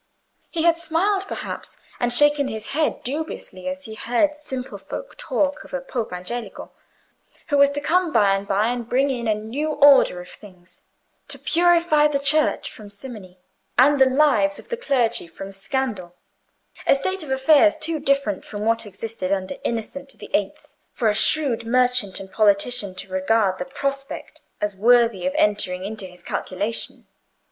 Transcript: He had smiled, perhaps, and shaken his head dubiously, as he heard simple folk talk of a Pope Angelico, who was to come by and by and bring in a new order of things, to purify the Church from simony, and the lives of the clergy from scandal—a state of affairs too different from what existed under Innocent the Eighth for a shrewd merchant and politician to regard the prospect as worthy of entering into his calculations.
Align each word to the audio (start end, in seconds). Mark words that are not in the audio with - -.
He 0.49 0.63
had 0.63 0.79
smiled, 0.79 1.27
perhaps, 1.27 1.77
and 1.99 2.11
shaken 2.11 2.47
his 2.47 2.69
head 2.69 3.03
dubiously, 3.03 3.67
as 3.69 3.85
he 3.85 3.93
heard 3.93 4.33
simple 4.33 4.79
folk 4.79 5.13
talk 5.15 5.63
of 5.63 5.75
a 5.75 5.79
Pope 5.81 6.11
Angelico, 6.11 6.71
who 7.49 7.57
was 7.59 7.69
to 7.69 7.81
come 7.81 8.11
by 8.11 8.33
and 8.33 8.47
by 8.47 8.69
and 8.69 8.89
bring 8.89 9.11
in 9.11 9.27
a 9.27 9.35
new 9.35 9.69
order 9.69 10.19
of 10.19 10.27
things, 10.29 10.81
to 11.27 11.37
purify 11.37 12.07
the 12.07 12.17
Church 12.17 12.71
from 12.71 12.89
simony, 12.89 13.37
and 13.77 14.01
the 14.01 14.09
lives 14.09 14.57
of 14.57 14.69
the 14.69 14.75
clergy 14.75 15.27
from 15.27 15.51
scandal—a 15.51 16.95
state 16.95 17.21
of 17.21 17.29
affairs 17.29 17.77
too 17.77 17.99
different 17.99 18.43
from 18.43 18.65
what 18.65 18.87
existed 18.87 19.31
under 19.31 19.57
Innocent 19.63 20.09
the 20.17 20.31
Eighth 20.33 20.73
for 20.91 21.09
a 21.09 21.13
shrewd 21.13 21.63
merchant 21.63 22.19
and 22.19 22.31
politician 22.31 22.95
to 22.95 23.11
regard 23.11 23.59
the 23.59 23.65
prospect 23.65 24.41
as 24.59 24.75
worthy 24.75 25.27
of 25.27 25.33
entering 25.35 25.85
into 25.85 26.07
his 26.07 26.23
calculations. 26.23 27.05